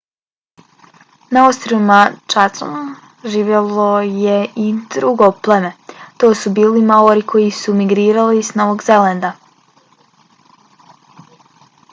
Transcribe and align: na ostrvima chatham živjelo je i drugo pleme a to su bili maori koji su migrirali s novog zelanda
na 1.35 1.41
ostrvima 1.49 1.97
chatham 2.33 2.87
živjelo 3.33 3.85
je 4.23 4.39
i 4.65 4.73
drugo 4.97 5.29
pleme 5.49 5.71
a 6.07 6.09
to 6.25 6.33
su 6.41 6.55
bili 6.61 6.83
maori 6.93 7.25
koji 7.35 7.55
su 7.61 7.79
migrirali 7.83 8.43
s 8.51 8.61
novog 8.63 8.85
zelanda 8.91 9.35